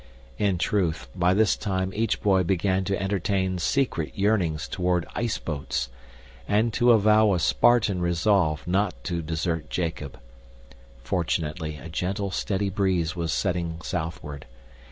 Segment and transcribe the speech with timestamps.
[0.39, 5.89] In truth, by this time each boy began to entertain secret yearnings toward iceboats,
[6.47, 10.19] and to avow a Spartan resolve not to desert Jacob.
[11.03, 14.47] Fortunately a gentle, steady breeze was setting southward.